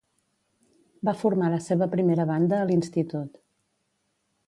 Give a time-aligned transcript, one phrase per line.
[1.09, 3.43] Va formar la seva primera banda a l'institut.